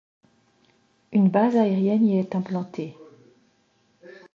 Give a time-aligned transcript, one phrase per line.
[1.11, 2.97] Une base aérienne y est implantée.